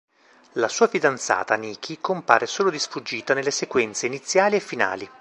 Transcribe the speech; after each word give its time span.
La 0.53 0.67
sua 0.67 0.87
fidanzata 0.87 1.53
Niki, 1.53 1.99
compare 2.01 2.47
solo 2.47 2.71
di 2.71 2.79
sfuggita 2.79 3.35
nelle 3.35 3.51
sequenze 3.51 4.07
iniziali 4.07 4.55
e 4.55 4.59
finali. 4.59 5.07